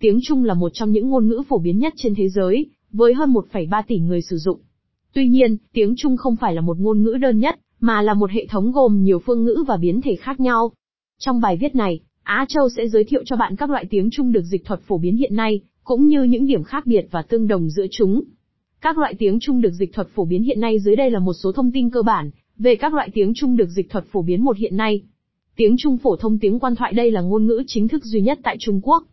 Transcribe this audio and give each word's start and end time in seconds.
Tiếng 0.00 0.18
Trung 0.22 0.44
là 0.44 0.54
một 0.54 0.70
trong 0.74 0.90
những 0.92 1.08
ngôn 1.08 1.28
ngữ 1.28 1.42
phổ 1.48 1.58
biến 1.58 1.78
nhất 1.78 1.92
trên 1.96 2.14
thế 2.14 2.28
giới, 2.28 2.66
với 2.92 3.14
hơn 3.14 3.32
1,3 3.32 3.82
tỷ 3.88 3.98
người 3.98 4.22
sử 4.22 4.36
dụng. 4.36 4.60
Tuy 5.12 5.28
nhiên, 5.28 5.56
tiếng 5.72 5.94
Trung 5.96 6.16
không 6.16 6.36
phải 6.36 6.54
là 6.54 6.60
một 6.60 6.78
ngôn 6.78 7.02
ngữ 7.02 7.16
đơn 7.20 7.38
nhất, 7.38 7.58
mà 7.80 8.02
là 8.02 8.14
một 8.14 8.30
hệ 8.30 8.46
thống 8.46 8.72
gồm 8.72 9.02
nhiều 9.04 9.18
phương 9.18 9.44
ngữ 9.44 9.64
và 9.68 9.76
biến 9.76 10.00
thể 10.00 10.16
khác 10.16 10.40
nhau. 10.40 10.72
Trong 11.18 11.40
bài 11.40 11.56
viết 11.56 11.74
này, 11.74 12.00
Á 12.22 12.46
Châu 12.48 12.68
sẽ 12.76 12.88
giới 12.88 13.04
thiệu 13.04 13.22
cho 13.24 13.36
bạn 13.36 13.56
các 13.56 13.70
loại 13.70 13.84
tiếng 13.90 14.10
Trung 14.10 14.32
được 14.32 14.42
dịch 14.42 14.64
thuật 14.64 14.80
phổ 14.80 14.98
biến 14.98 15.16
hiện 15.16 15.36
nay, 15.36 15.60
cũng 15.84 16.06
như 16.06 16.22
những 16.22 16.46
điểm 16.46 16.62
khác 16.62 16.86
biệt 16.86 17.06
và 17.10 17.22
tương 17.22 17.48
đồng 17.48 17.70
giữa 17.70 17.86
chúng. 17.90 18.22
Các 18.80 18.98
loại 18.98 19.14
tiếng 19.18 19.40
Trung 19.40 19.60
được 19.60 19.72
dịch 19.72 19.92
thuật 19.92 20.08
phổ 20.14 20.24
biến 20.24 20.42
hiện 20.42 20.60
nay 20.60 20.78
dưới 20.78 20.96
đây 20.96 21.10
là 21.10 21.18
một 21.18 21.34
số 21.34 21.52
thông 21.52 21.72
tin 21.72 21.90
cơ 21.90 22.02
bản 22.02 22.30
về 22.58 22.76
các 22.76 22.94
loại 22.94 23.10
tiếng 23.14 23.32
Trung 23.34 23.56
được 23.56 23.68
dịch 23.68 23.90
thuật 23.90 24.04
phổ 24.12 24.22
biến 24.22 24.44
một 24.44 24.56
hiện 24.56 24.76
nay. 24.76 25.02
Tiếng 25.56 25.76
Trung 25.78 25.98
phổ 25.98 26.16
thông 26.16 26.38
tiếng 26.38 26.58
quan 26.58 26.76
thoại 26.76 26.92
đây 26.92 27.10
là 27.10 27.20
ngôn 27.20 27.46
ngữ 27.46 27.62
chính 27.66 27.88
thức 27.88 28.04
duy 28.04 28.20
nhất 28.20 28.38
tại 28.42 28.56
Trung 28.60 28.80
Quốc, 28.82 29.04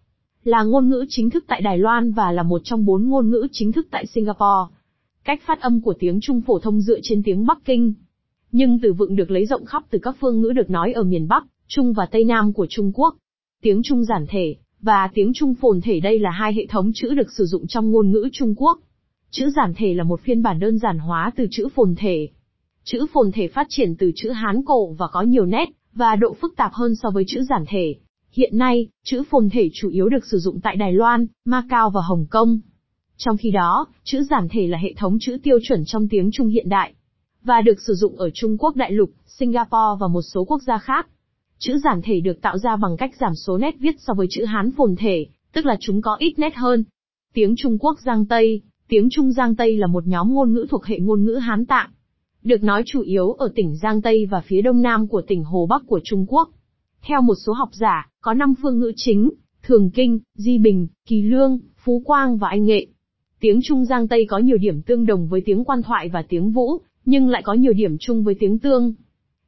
là 0.47 0.63
ngôn 0.63 0.89
ngữ 0.89 1.05
chính 1.09 1.29
thức 1.29 1.45
tại 1.47 1.61
Đài 1.61 1.77
Loan 1.77 2.11
và 2.11 2.31
là 2.31 2.43
một 2.43 2.61
trong 2.63 2.85
bốn 2.85 3.09
ngôn 3.09 3.29
ngữ 3.29 3.47
chính 3.51 3.71
thức 3.71 3.87
tại 3.91 4.05
Singapore. 4.05 4.73
Cách 5.23 5.41
phát 5.45 5.61
âm 5.61 5.81
của 5.81 5.93
tiếng 5.99 6.19
Trung 6.21 6.41
phổ 6.41 6.59
thông 6.59 6.81
dựa 6.81 6.99
trên 7.03 7.23
tiếng 7.23 7.45
Bắc 7.45 7.65
Kinh. 7.65 7.93
Nhưng 8.51 8.79
từ 8.79 8.93
vựng 8.93 9.15
được 9.15 9.31
lấy 9.31 9.45
rộng 9.45 9.65
khắp 9.65 9.83
từ 9.89 9.99
các 10.01 10.15
phương 10.21 10.41
ngữ 10.41 10.51
được 10.55 10.69
nói 10.69 10.93
ở 10.93 11.03
miền 11.03 11.27
Bắc, 11.27 11.43
Trung 11.67 11.93
và 11.93 12.05
Tây 12.05 12.23
Nam 12.23 12.53
của 12.53 12.67
Trung 12.69 12.91
Quốc. 12.95 13.15
Tiếng 13.61 13.81
Trung 13.83 14.03
giản 14.03 14.25
thể, 14.29 14.55
và 14.81 15.09
tiếng 15.13 15.31
Trung 15.33 15.53
phồn 15.55 15.81
thể 15.81 15.99
đây 15.99 16.19
là 16.19 16.31
hai 16.31 16.53
hệ 16.53 16.65
thống 16.69 16.91
chữ 16.95 17.13
được 17.13 17.31
sử 17.31 17.45
dụng 17.45 17.67
trong 17.67 17.91
ngôn 17.91 18.11
ngữ 18.11 18.29
Trung 18.33 18.55
Quốc. 18.57 18.79
Chữ 19.31 19.49
giản 19.55 19.73
thể 19.77 19.93
là 19.93 20.03
một 20.03 20.21
phiên 20.21 20.43
bản 20.43 20.59
đơn 20.59 20.77
giản 20.77 20.99
hóa 20.99 21.31
từ 21.35 21.47
chữ 21.51 21.67
phồn 21.75 21.95
thể. 21.97 22.29
Chữ 22.83 23.05
phồn 23.13 23.31
thể 23.31 23.47
phát 23.47 23.67
triển 23.69 23.95
từ 23.95 24.11
chữ 24.15 24.29
Hán 24.29 24.63
cổ 24.65 24.93
và 24.93 25.07
có 25.07 25.21
nhiều 25.21 25.45
nét, 25.45 25.69
và 25.93 26.15
độ 26.15 26.33
phức 26.41 26.55
tạp 26.55 26.73
hơn 26.73 26.95
so 26.95 27.09
với 27.09 27.23
chữ 27.27 27.41
giản 27.49 27.63
thể. 27.67 27.95
Hiện 28.37 28.57
nay, 28.57 28.87
chữ 29.03 29.23
phồn 29.29 29.49
thể 29.49 29.69
chủ 29.73 29.89
yếu 29.89 30.09
được 30.09 30.25
sử 30.31 30.37
dụng 30.37 30.59
tại 30.61 30.75
Đài 30.75 30.93
Loan, 30.93 31.27
Macau 31.45 31.89
và 31.89 32.01
Hồng 32.01 32.25
Kông. 32.29 32.59
Trong 33.17 33.37
khi 33.37 33.51
đó, 33.51 33.87
chữ 34.03 34.23
giản 34.29 34.47
thể 34.51 34.67
là 34.67 34.77
hệ 34.77 34.93
thống 34.97 35.17
chữ 35.21 35.37
tiêu 35.43 35.59
chuẩn 35.63 35.83
trong 35.85 36.07
tiếng 36.07 36.29
Trung 36.33 36.47
hiện 36.47 36.69
đại, 36.69 36.93
và 37.43 37.61
được 37.61 37.81
sử 37.87 37.93
dụng 37.93 38.17
ở 38.17 38.29
Trung 38.29 38.57
Quốc 38.57 38.75
đại 38.75 38.91
lục, 38.91 39.09
Singapore 39.25 39.97
và 39.99 40.07
một 40.07 40.21
số 40.21 40.45
quốc 40.45 40.61
gia 40.67 40.77
khác. 40.77 41.07
Chữ 41.59 41.77
giản 41.83 42.01
thể 42.03 42.19
được 42.19 42.41
tạo 42.41 42.57
ra 42.57 42.75
bằng 42.75 42.97
cách 42.97 43.11
giảm 43.19 43.35
số 43.35 43.57
nét 43.57 43.75
viết 43.79 43.95
so 43.99 44.13
với 44.13 44.27
chữ 44.29 44.45
Hán 44.45 44.71
phồn 44.71 44.95
thể, 44.95 45.25
tức 45.53 45.65
là 45.65 45.77
chúng 45.79 46.01
có 46.01 46.15
ít 46.19 46.39
nét 46.39 46.55
hơn. 46.55 46.83
Tiếng 47.33 47.55
Trung 47.57 47.77
Quốc 47.79 47.99
Giang 48.05 48.25
Tây 48.25 48.61
Tiếng 48.87 49.07
Trung 49.11 49.31
Giang 49.31 49.55
Tây 49.55 49.77
là 49.77 49.87
một 49.87 50.07
nhóm 50.07 50.33
ngôn 50.33 50.53
ngữ 50.53 50.65
thuộc 50.69 50.85
hệ 50.85 50.99
ngôn 50.99 51.23
ngữ 51.23 51.35
Hán 51.35 51.65
Tạng. 51.65 51.89
Được 52.43 52.63
nói 52.63 52.83
chủ 52.85 53.01
yếu 53.01 53.31
ở 53.31 53.51
tỉnh 53.55 53.75
Giang 53.75 54.01
Tây 54.01 54.25
và 54.25 54.41
phía 54.41 54.61
đông 54.61 54.81
nam 54.81 55.07
của 55.07 55.21
tỉnh 55.21 55.43
Hồ 55.43 55.65
Bắc 55.69 55.81
của 55.87 55.99
Trung 56.03 56.25
Quốc. 56.27 56.49
Theo 57.01 57.21
một 57.21 57.35
số 57.45 57.53
học 57.53 57.69
giả, 57.73 58.09
có 58.21 58.33
5 58.33 58.53
phương 58.61 58.79
ngữ 58.79 58.91
chính, 58.95 59.29
Thường 59.63 59.89
Kinh, 59.89 60.19
Di 60.35 60.57
Bình, 60.57 60.87
Kỳ 61.07 61.21
Lương, 61.21 61.59
Phú 61.77 62.01
Quang 62.05 62.37
và 62.37 62.49
Anh 62.49 62.65
Nghệ. 62.65 62.87
Tiếng 63.39 63.59
Trung 63.63 63.85
Giang 63.85 64.07
Tây 64.07 64.25
có 64.29 64.37
nhiều 64.37 64.57
điểm 64.57 64.81
tương 64.81 65.05
đồng 65.05 65.27
với 65.27 65.41
tiếng 65.45 65.63
quan 65.63 65.83
thoại 65.83 66.09
và 66.09 66.23
tiếng 66.29 66.51
vũ, 66.51 66.77
nhưng 67.05 67.29
lại 67.29 67.41
có 67.45 67.53
nhiều 67.53 67.73
điểm 67.73 67.97
chung 67.99 68.23
với 68.23 68.35
tiếng 68.39 68.59
tương. 68.59 68.93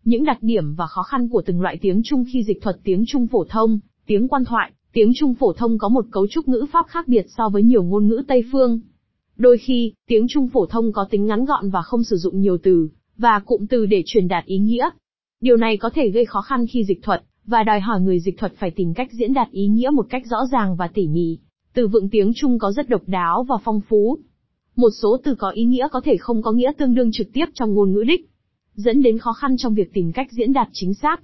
Những 0.04 0.26
đặc 0.26 0.38
điểm 0.42 0.76
và 0.76 0.88
khó 0.88 1.04
khăn 1.04 1.30
của 1.30 1.42
từng 1.46 1.62
loại 1.62 1.78
tiếng 1.82 2.02
Trung 2.04 2.26
khi 2.34 2.44
dịch 2.44 2.62
thuật 2.62 2.80
tiếng 2.84 3.04
Trung 3.08 3.28
phổ 3.28 3.44
thông, 3.50 3.80
tiếng 4.06 4.28
quan 4.28 4.46
thoại, 4.46 4.72
tiếng 4.94 5.12
Trung 5.16 5.34
phổ 5.34 5.54
thông 5.54 5.78
có 5.78 5.90
một 5.90 6.06
cấu 6.12 6.28
trúc 6.28 6.48
ngữ 6.48 6.66
pháp 6.72 6.86
khác 6.88 7.08
biệt 7.08 7.26
so 7.38 7.50
với 7.50 7.64
nhiều 7.64 7.84
ngôn 7.84 8.08
ngữ 8.08 8.24
Tây 8.28 8.44
phương. 8.52 8.80
Đôi 9.38 9.58
khi, 9.58 9.94
tiếng 10.08 10.26
Trung 10.30 10.48
phổ 10.48 10.66
thông 10.66 10.92
có 10.92 11.08
tính 11.10 11.26
ngắn 11.26 11.46
gọn 11.46 11.70
và 11.70 11.82
không 11.82 12.04
sử 12.04 12.16
dụng 12.16 12.40
nhiều 12.42 12.58
từ, 12.64 12.90
và 13.18 13.40
cụm 13.46 13.66
từ 13.66 13.86
để 13.86 14.04
truyền 14.06 14.28
đạt 14.28 14.46
ý 14.46 14.58
nghĩa. 14.58 14.90
Điều 15.42 15.58
này 15.58 15.78
có 15.78 15.90
thể 15.94 16.10
gây 16.10 16.26
khó 16.26 16.42
khăn 16.42 16.66
khi 16.68 16.84
dịch 16.84 17.04
thuật, 17.04 17.24
và 17.50 17.64
đòi 17.64 17.80
hỏi 17.80 18.02
người 18.02 18.20
dịch 18.20 18.38
thuật 18.38 18.54
phải 18.58 18.72
tìm 18.72 18.94
cách 18.94 19.10
diễn 19.12 19.34
đạt 19.34 19.52
ý 19.52 19.68
nghĩa 19.68 19.90
một 19.90 20.06
cách 20.10 20.24
rõ 20.26 20.38
ràng 20.52 20.76
và 20.76 20.88
tỉ 20.88 21.08
mỉ. 21.08 21.38
Từ 21.74 21.88
vựng 21.88 22.10
tiếng 22.10 22.32
Trung 22.36 22.60
có 22.60 22.72
rất 22.72 22.90
độc 22.90 23.02
đáo 23.08 23.44
và 23.44 23.56
phong 23.64 23.82
phú. 23.90 24.18
Một 24.76 24.90
số 25.02 25.18
từ 25.24 25.36
có 25.36 25.50
ý 25.50 25.64
nghĩa 25.64 25.88
có 25.92 26.02
thể 26.04 26.18
không 26.18 26.42
có 26.42 26.52
nghĩa 26.52 26.72
tương 26.78 26.96
đương 26.96 27.12
trực 27.12 27.28
tiếp 27.34 27.46
trong 27.54 27.74
ngôn 27.74 27.94
ngữ 27.94 28.04
đích, 28.08 28.30
dẫn 28.76 29.02
đến 29.02 29.18
khó 29.18 29.34
khăn 29.34 29.58
trong 29.58 29.74
việc 29.74 29.94
tìm 29.94 30.12
cách 30.12 30.28
diễn 30.32 30.54
đạt 30.54 30.68
chính 30.72 30.94
xác. 30.94 31.22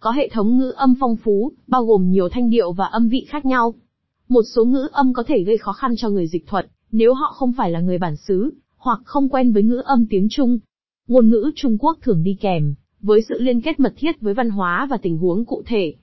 Có 0.00 0.10
hệ 0.10 0.28
thống 0.32 0.58
ngữ 0.58 0.70
âm 0.70 0.94
phong 1.00 1.16
phú, 1.16 1.52
bao 1.66 1.84
gồm 1.84 2.10
nhiều 2.10 2.28
thanh 2.28 2.50
điệu 2.50 2.72
và 2.72 2.86
âm 2.86 3.08
vị 3.08 3.26
khác 3.28 3.46
nhau. 3.46 3.74
Một 4.28 4.42
số 4.54 4.64
ngữ 4.64 4.88
âm 4.92 5.12
có 5.12 5.22
thể 5.26 5.42
gây 5.42 5.58
khó 5.58 5.72
khăn 5.72 5.94
cho 5.96 6.10
người 6.10 6.26
dịch 6.26 6.46
thuật, 6.46 6.66
nếu 6.92 7.14
họ 7.14 7.32
không 7.34 7.52
phải 7.52 7.70
là 7.70 7.80
người 7.80 7.98
bản 7.98 8.16
xứ, 8.16 8.50
hoặc 8.76 9.00
không 9.04 9.28
quen 9.28 9.52
với 9.52 9.62
ngữ 9.62 9.76
âm 9.76 10.06
tiếng 10.10 10.28
Trung. 10.30 10.58
Ngôn 11.08 11.28
ngữ 11.28 11.50
Trung 11.54 11.78
Quốc 11.78 11.98
thường 12.02 12.22
đi 12.22 12.36
kèm, 12.40 12.74
với 13.06 13.22
sự 13.28 13.40
liên 13.40 13.60
kết 13.60 13.80
mật 13.80 13.94
thiết 13.96 14.20
với 14.20 14.34
văn 14.34 14.50
hóa 14.50 14.86
và 14.90 14.96
tình 14.96 15.18
huống 15.18 15.44
cụ 15.44 15.62
thể. 15.66 15.94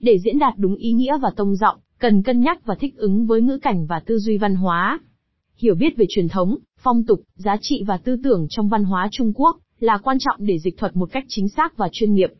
Để 0.00 0.18
diễn 0.18 0.38
đạt 0.38 0.54
đúng 0.56 0.74
ý 0.74 0.92
nghĩa 0.92 1.18
và 1.22 1.30
tông 1.36 1.56
giọng, 1.56 1.78
cần 1.98 2.22
cân 2.22 2.40
nhắc 2.40 2.66
và 2.66 2.74
thích 2.74 2.96
ứng 2.96 3.26
với 3.26 3.42
ngữ 3.42 3.58
cảnh 3.58 3.86
và 3.86 4.00
tư 4.06 4.18
duy 4.18 4.38
văn 4.38 4.54
hóa. 4.54 5.00
Hiểu 5.56 5.74
biết 5.74 5.96
về 5.96 6.06
truyền 6.08 6.28
thống, 6.28 6.56
phong 6.82 7.04
tục, 7.04 7.20
giá 7.34 7.56
trị 7.60 7.82
và 7.86 7.96
tư 7.96 8.16
tưởng 8.24 8.46
trong 8.50 8.68
văn 8.68 8.84
hóa 8.84 9.08
Trung 9.12 9.32
Quốc 9.34 9.56
là 9.80 9.98
quan 9.98 10.18
trọng 10.18 10.36
để 10.38 10.58
dịch 10.58 10.78
thuật 10.78 10.96
một 10.96 11.12
cách 11.12 11.24
chính 11.28 11.48
xác 11.48 11.76
và 11.76 11.88
chuyên 11.92 12.14
nghiệp. 12.14 12.30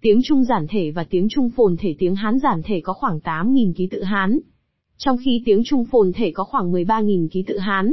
Tiếng 0.00 0.20
Trung 0.24 0.44
giản 0.44 0.66
thể 0.70 0.90
và 0.90 1.04
tiếng 1.04 1.28
Trung 1.30 1.50
phồn 1.50 1.76
thể 1.76 1.94
tiếng 1.98 2.14
Hán 2.14 2.38
giản 2.38 2.62
thể 2.64 2.80
có 2.84 2.92
khoảng 2.92 3.18
8.000 3.18 3.72
ký 3.76 3.88
tự 3.90 4.02
Hán, 4.02 4.38
trong 4.96 5.16
khi 5.24 5.42
tiếng 5.44 5.62
Trung 5.64 5.84
phồn 5.84 6.12
thể 6.12 6.30
có 6.34 6.44
khoảng 6.44 6.72
13.000 6.72 7.28
ký 7.28 7.44
tự 7.46 7.58
Hán. 7.58 7.92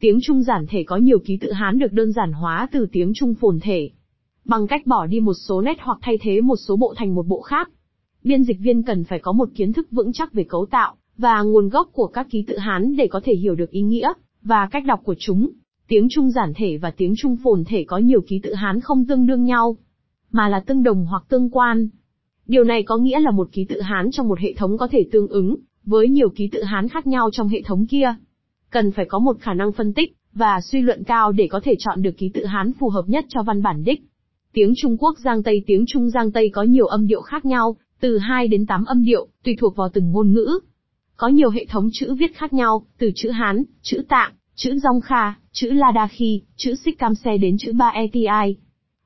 Tiếng 0.00 0.18
Trung 0.22 0.42
giản 0.42 0.66
thể 0.68 0.82
có 0.82 0.96
nhiều 0.96 1.18
ký 1.18 1.38
tự 1.40 1.52
Hán 1.52 1.78
được 1.78 1.92
đơn 1.92 2.12
giản 2.12 2.32
hóa 2.32 2.68
từ 2.72 2.86
tiếng 2.92 3.12
Trung 3.14 3.34
phồn 3.34 3.60
thể. 3.60 3.90
Bằng 4.48 4.66
cách 4.66 4.86
bỏ 4.86 5.06
đi 5.06 5.20
một 5.20 5.34
số 5.34 5.60
nét 5.60 5.78
hoặc 5.80 5.98
thay 6.02 6.18
thế 6.20 6.40
một 6.40 6.56
số 6.56 6.76
bộ 6.76 6.94
thành 6.96 7.14
một 7.14 7.26
bộ 7.26 7.40
khác. 7.40 7.70
Biên 8.24 8.44
dịch 8.44 8.56
viên 8.60 8.82
cần 8.82 9.04
phải 9.04 9.18
có 9.18 9.32
một 9.32 9.48
kiến 9.54 9.72
thức 9.72 9.86
vững 9.90 10.12
chắc 10.12 10.32
về 10.32 10.44
cấu 10.44 10.66
tạo, 10.66 10.96
và 11.18 11.42
nguồn 11.42 11.68
gốc 11.68 11.88
của 11.92 12.06
các 12.06 12.26
ký 12.30 12.44
tự 12.46 12.58
Hán 12.58 12.96
để 12.96 13.06
có 13.06 13.20
thể 13.24 13.34
hiểu 13.34 13.54
được 13.54 13.70
ý 13.70 13.82
nghĩa, 13.82 14.12
và 14.42 14.68
cách 14.70 14.84
đọc 14.86 15.00
của 15.04 15.14
chúng. 15.18 15.50
Tiếng 15.88 16.08
Trung 16.10 16.30
giản 16.30 16.52
thể 16.56 16.76
và 16.76 16.90
tiếng 16.90 17.14
Trung 17.16 17.36
phồn 17.36 17.64
thể 17.64 17.84
có 17.84 17.98
nhiều 17.98 18.20
ký 18.20 18.40
tự 18.42 18.54
Hán 18.54 18.80
không 18.80 19.06
tương 19.06 19.26
đương 19.26 19.44
nhau, 19.44 19.76
mà 20.30 20.48
là 20.48 20.60
tương 20.60 20.82
đồng 20.82 21.06
hoặc 21.06 21.22
tương 21.28 21.50
quan. 21.50 21.88
Điều 22.46 22.64
này 22.64 22.82
có 22.82 22.96
nghĩa 22.96 23.20
là 23.20 23.30
một 23.30 23.48
ký 23.52 23.64
tự 23.68 23.80
Hán 23.80 24.10
trong 24.10 24.28
một 24.28 24.38
hệ 24.38 24.54
thống 24.54 24.78
có 24.78 24.88
thể 24.88 25.08
tương 25.12 25.28
ứng 25.28 25.56
với 25.84 26.08
nhiều 26.08 26.28
ký 26.28 26.48
tự 26.52 26.62
Hán 26.62 26.88
khác 26.88 27.06
nhau 27.06 27.28
trong 27.32 27.48
hệ 27.48 27.62
thống 27.62 27.86
kia. 27.86 28.14
Cần 28.70 28.90
phải 28.90 29.04
có 29.04 29.18
một 29.18 29.36
khả 29.40 29.54
năng 29.54 29.72
phân 29.72 29.92
tích, 29.92 30.16
và 30.34 30.60
suy 30.60 30.80
luận 30.82 31.04
cao 31.04 31.32
để 31.32 31.48
có 31.50 31.60
thể 31.64 31.74
chọn 31.78 32.02
được 32.02 32.16
ký 32.18 32.30
tự 32.34 32.44
Hán 32.44 32.72
phù 32.72 32.88
hợp 32.88 33.04
nhất 33.06 33.24
cho 33.28 33.42
văn 33.42 33.62
bản 33.62 33.84
đích. 33.84 34.02
Tiếng 34.52 34.72
Trung 34.76 34.96
Quốc 34.98 35.18
Giang 35.18 35.42
Tây 35.42 35.62
Tiếng 35.66 35.84
Trung 35.86 36.10
Giang 36.10 36.32
Tây 36.32 36.50
có 36.52 36.62
nhiều 36.62 36.86
âm 36.86 37.06
điệu 37.06 37.20
khác 37.20 37.44
nhau, 37.44 37.76
từ 38.00 38.18
2 38.18 38.48
đến 38.48 38.66
8 38.66 38.84
âm 38.84 39.04
điệu, 39.04 39.28
tùy 39.44 39.56
thuộc 39.60 39.76
vào 39.76 39.88
từng 39.92 40.10
ngôn 40.10 40.32
ngữ. 40.32 40.58
Có 41.16 41.28
nhiều 41.28 41.50
hệ 41.50 41.66
thống 41.68 41.88
chữ 41.92 42.14
viết 42.14 42.36
khác 42.36 42.52
nhau, 42.52 42.86
từ 42.98 43.10
chữ 43.14 43.30
Hán, 43.30 43.62
chữ 43.82 44.02
Tạng, 44.08 44.32
chữ 44.54 44.78
Dong 44.78 45.00
Kha, 45.00 45.34
chữ 45.52 45.70
La 45.70 45.92
Đa 45.94 46.06
Khi, 46.06 46.42
chữ 46.56 46.74
Sikkamse 46.74 47.38
đến 47.38 47.56
chữ 47.58 47.72
Ba 47.72 47.88
Eti. 47.88 48.26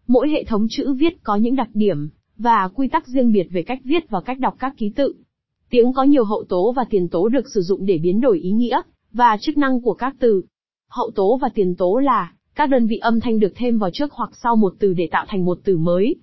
Mỗi 0.06 0.28
hệ 0.30 0.44
thống 0.44 0.66
chữ 0.70 0.92
viết 0.92 1.22
có 1.22 1.36
những 1.36 1.56
đặc 1.56 1.69
điểm, 1.74 2.09
và 2.38 2.69
quy 2.74 2.88
tắc 2.88 3.06
riêng 3.06 3.32
biệt 3.32 3.47
về 3.50 3.62
cách 3.62 3.80
viết 3.84 4.10
và 4.10 4.20
cách 4.20 4.38
đọc 4.38 4.54
các 4.59 4.74
ký 4.76 4.91
tự. 4.97 5.14
Tiếng 5.70 5.92
có 5.92 6.03
nhiều 6.03 6.24
hậu 6.24 6.44
tố 6.48 6.72
và 6.72 6.84
tiền 6.91 7.09
tố 7.09 7.28
được 7.28 7.48
sử 7.54 7.60
dụng 7.60 7.86
để 7.86 7.98
biến 7.98 8.20
đổi 8.20 8.38
ý 8.38 8.50
nghĩa 8.50 8.80
và 9.12 9.36
chức 9.41 9.56
năng 9.56 9.80
của 9.80 9.94
các 9.94 10.16
từ. 10.19 10.42
Hậu 10.88 11.10
tố 11.14 11.38
và 11.42 11.48
tiền 11.54 11.74
tố 11.76 11.98
là 11.98 12.32
các 12.54 12.66
đơn 12.66 12.86
vị 12.86 12.96
âm 12.96 13.20
thanh 13.20 13.38
được 13.38 13.52
thêm 13.56 13.78
vào 13.78 13.90
trước 13.92 14.12
hoặc 14.12 14.30
sau 14.42 14.56
một 14.56 14.74
từ 14.78 14.92
để 14.92 15.08
tạo 15.10 15.24
thành 15.28 15.44
một 15.44 15.58
từ 15.64 15.76
mới. 15.76 16.16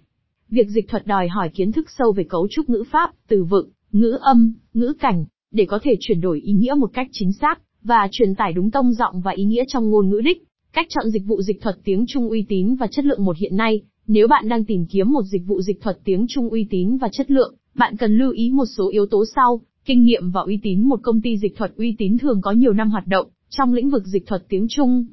Việc 0.49 0.67
dịch 0.69 0.87
thuật 0.87 1.07
đòi 1.07 1.27
hỏi 1.27 1.49
kiến 1.49 1.71
thức 1.71 1.85
sâu 1.97 2.11
về 2.11 2.23
cấu 2.23 2.47
trúc 2.51 2.69
ngữ 2.69 2.83
pháp, 2.91 3.11
từ 3.27 3.43
vựng, 3.43 3.69
ngữ 3.91 4.17
âm, 4.21 4.53
ngữ 4.73 4.93
cảnh, 4.99 5.25
để 5.51 5.65
có 5.65 5.79
thể 5.83 5.95
chuyển 5.99 6.21
đổi 6.21 6.39
ý 6.39 6.53
nghĩa 6.53 6.73
một 6.73 6.89
cách 6.93 7.07
chính 7.11 7.33
xác, 7.33 7.61
và 7.83 8.07
truyền 8.11 8.35
tải 8.35 8.53
đúng 8.53 8.71
tông 8.71 8.93
giọng 8.93 9.21
và 9.21 9.31
ý 9.31 9.43
nghĩa 9.43 9.63
trong 9.67 9.89
ngôn 9.89 10.09
ngữ 10.09 10.21
đích. 10.25 10.43
Cách 10.73 10.87
chọn 10.89 11.09
dịch 11.09 11.25
vụ 11.25 11.41
dịch 11.41 11.61
thuật 11.61 11.75
tiếng 11.83 12.05
Trung 12.07 12.29
uy 12.29 12.45
tín 12.49 12.75
và 12.75 12.87
chất 12.87 13.05
lượng 13.05 13.25
một 13.25 13.37
hiện 13.37 13.57
nay, 13.57 13.81
nếu 14.07 14.27
bạn 14.27 14.49
đang 14.49 14.65
tìm 14.65 14.85
kiếm 14.85 15.11
một 15.11 15.23
dịch 15.23 15.41
vụ 15.45 15.61
dịch 15.61 15.81
thuật 15.81 15.99
tiếng 16.03 16.25
Trung 16.29 16.49
uy 16.49 16.67
tín 16.69 16.97
và 16.97 17.09
chất 17.11 17.31
lượng, 17.31 17.55
bạn 17.75 17.97
cần 17.97 18.17
lưu 18.17 18.31
ý 18.31 18.51
một 18.51 18.65
số 18.65 18.89
yếu 18.89 19.05
tố 19.05 19.23
sau, 19.35 19.61
kinh 19.85 20.03
nghiệm 20.03 20.31
và 20.31 20.41
uy 20.41 20.59
tín 20.63 20.81
một 20.81 20.99
công 21.03 21.21
ty 21.21 21.37
dịch 21.37 21.57
thuật 21.57 21.71
uy 21.75 21.95
tín 21.97 22.17
thường 22.17 22.41
có 22.41 22.51
nhiều 22.51 22.73
năm 22.73 22.89
hoạt 22.91 23.07
động 23.07 23.27
trong 23.49 23.73
lĩnh 23.73 23.89
vực 23.89 24.05
dịch 24.05 24.27
thuật 24.27 24.43
tiếng 24.49 24.67
Trung. 24.69 25.05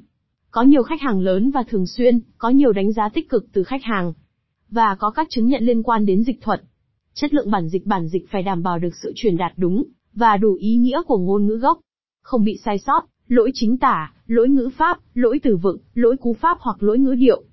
Có 0.57 0.63
nhiều 0.63 0.83
khách 0.83 1.01
hàng 1.01 1.19
lớn 1.19 1.51
và 1.51 1.63
thường 1.63 1.87
xuyên, 1.87 2.19
có 2.37 2.49
nhiều 2.49 2.71
đánh 2.71 2.91
giá 2.91 3.09
tích 3.09 3.29
cực 3.29 3.45
từ 3.53 3.63
khách 3.63 3.83
hàng 3.83 4.13
và 4.69 4.95
có 4.99 5.11
các 5.11 5.27
chứng 5.29 5.47
nhận 5.47 5.63
liên 5.63 5.83
quan 5.83 6.05
đến 6.05 6.23
dịch 6.23 6.41
thuật. 6.41 6.61
Chất 7.13 7.33
lượng 7.33 7.51
bản 7.51 7.69
dịch 7.69 7.85
bản 7.85 8.07
dịch 8.07 8.29
phải 8.31 8.43
đảm 8.43 8.63
bảo 8.63 8.79
được 8.79 8.95
sự 9.03 9.11
truyền 9.15 9.37
đạt 9.37 9.51
đúng 9.57 9.83
và 10.13 10.37
đủ 10.37 10.53
ý 10.53 10.75
nghĩa 10.75 11.01
của 11.07 11.17
ngôn 11.17 11.45
ngữ 11.45 11.55
gốc, 11.55 11.79
không 12.21 12.43
bị 12.43 12.57
sai 12.65 12.79
sót, 12.79 13.01
lỗi 13.27 13.51
chính 13.53 13.77
tả, 13.77 14.13
lỗi 14.27 14.49
ngữ 14.49 14.69
pháp, 14.77 14.99
lỗi 15.13 15.39
từ 15.43 15.57
vựng, 15.57 15.77
lỗi 15.93 16.17
cú 16.17 16.33
pháp 16.33 16.57
hoặc 16.59 16.83
lỗi 16.83 16.99
ngữ 16.99 17.15
điệu. 17.15 17.43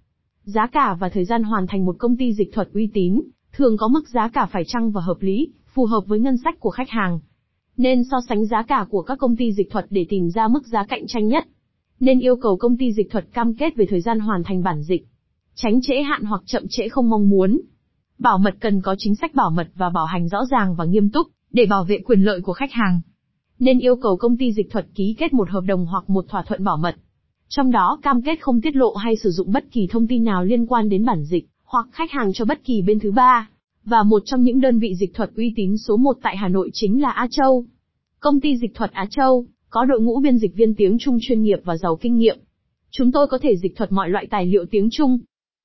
Giá 0.44 0.66
cả 0.66 0.96
và 1.00 1.08
thời 1.08 1.24
gian 1.24 1.42
hoàn 1.42 1.66
thành 1.66 1.84
một 1.84 1.96
công 1.98 2.16
ty 2.16 2.32
dịch 2.32 2.52
thuật 2.52 2.68
uy 2.74 2.90
tín 2.94 3.20
thường 3.52 3.76
có 3.76 3.88
mức 3.88 4.08
giá 4.08 4.28
cả 4.28 4.46
phải 4.46 4.64
chăng 4.66 4.90
và 4.90 5.00
hợp 5.00 5.16
lý, 5.20 5.52
phù 5.74 5.86
hợp 5.86 6.04
với 6.06 6.20
ngân 6.20 6.36
sách 6.44 6.60
của 6.60 6.70
khách 6.70 6.90
hàng. 6.90 7.20
Nên 7.76 8.04
so 8.10 8.16
sánh 8.28 8.46
giá 8.46 8.62
cả 8.62 8.86
của 8.90 9.02
các 9.02 9.18
công 9.18 9.36
ty 9.36 9.52
dịch 9.52 9.70
thuật 9.70 9.86
để 9.90 10.06
tìm 10.08 10.30
ra 10.34 10.48
mức 10.48 10.66
giá 10.66 10.84
cạnh 10.84 11.06
tranh 11.06 11.28
nhất. 11.28 11.44
Nên 12.00 12.20
yêu 12.20 12.36
cầu 12.36 12.56
công 12.56 12.76
ty 12.76 12.92
dịch 12.92 13.10
thuật 13.10 13.24
cam 13.32 13.54
kết 13.54 13.76
về 13.76 13.86
thời 13.90 14.00
gian 14.00 14.20
hoàn 14.20 14.44
thành 14.44 14.62
bản 14.62 14.82
dịch. 14.82 15.06
Tránh 15.54 15.80
trễ 15.82 16.02
hạn 16.02 16.22
hoặc 16.24 16.42
chậm 16.46 16.62
trễ 16.68 16.88
không 16.88 17.10
mong 17.10 17.28
muốn. 17.28 17.60
Bảo 18.18 18.38
mật 18.38 18.54
cần 18.60 18.80
có 18.80 18.94
chính 18.98 19.14
sách 19.14 19.34
bảo 19.34 19.50
mật 19.50 19.68
và 19.74 19.90
bảo 19.90 20.06
hành 20.06 20.28
rõ 20.28 20.44
ràng 20.50 20.74
và 20.74 20.84
nghiêm 20.84 21.10
túc, 21.10 21.26
để 21.52 21.66
bảo 21.66 21.84
vệ 21.84 21.98
quyền 21.98 22.20
lợi 22.20 22.40
của 22.40 22.52
khách 22.52 22.72
hàng. 22.72 23.00
nên 23.58 23.78
yêu 23.78 23.96
cầu 23.96 24.16
công 24.16 24.36
ty 24.36 24.52
dịch 24.52 24.70
thuật 24.70 24.86
ký 24.94 25.14
kết 25.18 25.32
một 25.32 25.50
hợp 25.50 25.60
đồng 25.60 25.86
hoặc 25.86 26.10
một 26.10 26.24
thỏa 26.28 26.42
thuận 26.42 26.64
bảo 26.64 26.76
mật. 26.76 26.96
Trong 27.48 27.70
đó 27.70 27.98
cam 28.02 28.22
kết 28.22 28.40
không 28.40 28.60
tiết 28.60 28.76
lộ 28.76 28.94
hay 28.94 29.16
sử 29.16 29.30
dụng 29.30 29.52
bất 29.52 29.64
kỳ 29.72 29.86
thông 29.90 30.06
tin 30.06 30.24
nào 30.24 30.44
liên 30.44 30.66
quan 30.66 30.88
đến 30.88 31.04
bản 31.04 31.24
dịch, 31.24 31.48
hoặc 31.64 31.86
khách 31.92 32.10
hàng 32.10 32.32
cho 32.32 32.44
bất 32.44 32.64
kỳ 32.64 32.82
bên 32.82 32.98
thứ 32.98 33.12
ba. 33.12 33.48
Và 33.84 34.02
một 34.02 34.22
trong 34.24 34.42
những 34.42 34.60
đơn 34.60 34.78
vị 34.78 34.94
dịch 34.94 35.14
thuật 35.14 35.30
uy 35.36 35.52
tín 35.56 35.78
số 35.78 35.96
1 35.96 36.16
tại 36.22 36.36
Hà 36.36 36.48
Nội 36.48 36.70
chính 36.72 37.02
là 37.02 37.10
Á 37.10 37.26
Châu. 37.30 37.64
Công 38.20 38.40
ty 38.40 38.56
dịch 38.56 38.74
thuật 38.74 38.92
Á 38.92 39.06
Châu, 39.10 39.46
có 39.74 39.84
đội 39.84 40.00
ngũ 40.00 40.20
biên 40.20 40.38
dịch 40.38 40.54
viên 40.54 40.74
tiếng 40.74 40.96
Trung 41.00 41.18
chuyên 41.20 41.42
nghiệp 41.42 41.58
và 41.64 41.76
giàu 41.76 41.96
kinh 41.96 42.16
nghiệm. 42.16 42.38
Chúng 42.90 43.12
tôi 43.12 43.26
có 43.26 43.38
thể 43.38 43.56
dịch 43.56 43.76
thuật 43.76 43.92
mọi 43.92 44.08
loại 44.08 44.26
tài 44.30 44.46
liệu 44.46 44.64
tiếng 44.70 44.88
Trung, 44.90 45.18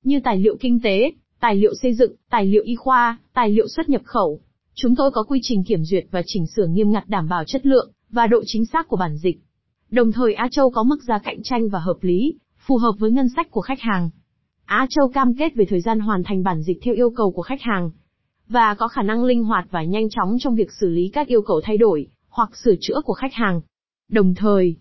như 0.03 0.19
tài 0.23 0.39
liệu 0.39 0.57
kinh 0.59 0.79
tế, 0.83 1.11
tài 1.39 1.55
liệu 1.55 1.73
xây 1.81 1.93
dựng, 1.93 2.15
tài 2.29 2.45
liệu 2.45 2.63
y 2.63 2.75
khoa, 2.75 3.17
tài 3.33 3.49
liệu 3.49 3.67
xuất 3.67 3.89
nhập 3.89 4.01
khẩu. 4.05 4.39
Chúng 4.73 4.95
tôi 4.95 5.11
có 5.11 5.23
quy 5.23 5.39
trình 5.43 5.63
kiểm 5.63 5.83
duyệt 5.83 6.05
và 6.11 6.21
chỉnh 6.25 6.45
sửa 6.55 6.67
nghiêm 6.67 6.91
ngặt 6.91 7.09
đảm 7.09 7.29
bảo 7.29 7.43
chất 7.43 7.65
lượng 7.65 7.91
và 8.09 8.27
độ 8.27 8.41
chính 8.45 8.65
xác 8.65 8.87
của 8.87 8.97
bản 8.97 9.17
dịch. 9.17 9.39
Đồng 9.91 10.11
thời 10.11 10.33
Á 10.33 10.47
Châu 10.51 10.69
có 10.69 10.83
mức 10.83 11.03
giá 11.03 11.19
cạnh 11.19 11.43
tranh 11.43 11.69
và 11.69 11.79
hợp 11.79 11.97
lý, 12.01 12.33
phù 12.67 12.77
hợp 12.77 12.93
với 12.99 13.11
ngân 13.11 13.29
sách 13.35 13.51
của 13.51 13.61
khách 13.61 13.81
hàng. 13.81 14.09
Á 14.65 14.87
Châu 14.89 15.09
cam 15.09 15.33
kết 15.35 15.55
về 15.55 15.65
thời 15.65 15.81
gian 15.81 15.99
hoàn 15.99 16.23
thành 16.23 16.43
bản 16.43 16.61
dịch 16.61 16.77
theo 16.83 16.93
yêu 16.93 17.09
cầu 17.09 17.31
của 17.31 17.41
khách 17.41 17.61
hàng 17.61 17.91
và 18.47 18.75
có 18.75 18.87
khả 18.87 19.01
năng 19.01 19.23
linh 19.23 19.43
hoạt 19.43 19.67
và 19.71 19.83
nhanh 19.83 20.09
chóng 20.09 20.37
trong 20.39 20.55
việc 20.55 20.71
xử 20.71 20.89
lý 20.89 21.09
các 21.13 21.27
yêu 21.27 21.41
cầu 21.41 21.61
thay 21.63 21.77
đổi 21.77 22.07
hoặc 22.29 22.57
sửa 22.57 22.75
chữa 22.81 23.01
của 23.05 23.13
khách 23.13 23.33
hàng. 23.33 23.61
Đồng 24.09 24.35
thời, 24.35 24.75